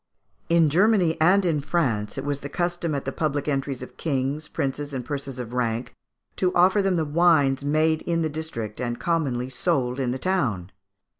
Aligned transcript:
In 0.49 0.71
Germany 0.71 1.15
and 1.21 1.45
in 1.45 1.61
France 1.61 2.17
it 2.17 2.25
was 2.25 2.39
the 2.39 2.49
custom 2.49 2.95
at 2.95 3.05
the 3.05 3.11
public 3.11 3.47
entries 3.47 3.83
of 3.83 3.97
kings, 3.97 4.47
princes, 4.47 4.93
and 4.95 5.05
persons 5.05 5.37
of 5.37 5.53
rank, 5.53 5.93
to 6.37 6.51
offer 6.55 6.81
them 6.81 6.95
the 6.95 7.05
wines 7.05 7.63
made 7.63 8.01
in 8.01 8.23
the 8.23 8.27
district 8.27 8.81
and 8.81 8.99
commonly 8.99 9.47
sold 9.47 9.99
in 9.99 10.09
the 10.09 10.17
town. 10.17 10.71